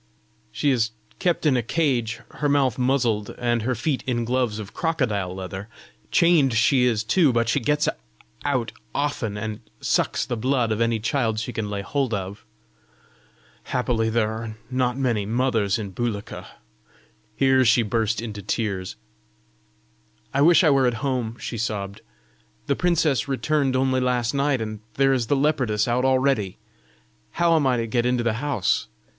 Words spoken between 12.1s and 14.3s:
of. Happily